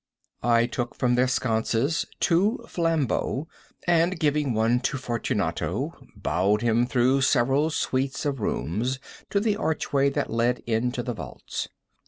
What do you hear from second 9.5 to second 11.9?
archway that led into the vaults.